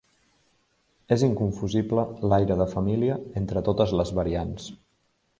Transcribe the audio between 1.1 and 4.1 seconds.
És inconfusible l'aire de família entre totes